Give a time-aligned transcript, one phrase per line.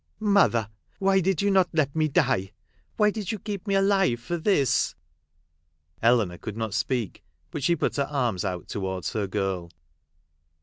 [0.39, 2.53] "Mother, why did not you let me die?
[2.97, 4.95] Why did you keep me alive for this
[5.99, 9.69] 1" Eleanor could not speak, but she put her arma out towards her girl.